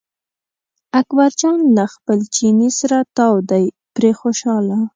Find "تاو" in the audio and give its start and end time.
3.15-3.35